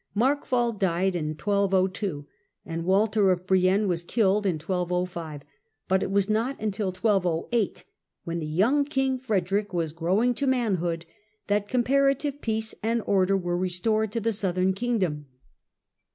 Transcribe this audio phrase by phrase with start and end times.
[0.15, 2.25] Markwald died in 1202
[2.65, 5.43] and Walter of Brienne was killed in 1205,
[5.87, 7.83] but it was not till 1208,
[8.23, 11.05] when the young king Frederick was growing to manhood,
[11.45, 15.27] that compara tive peace and order were restored to the southern king dom.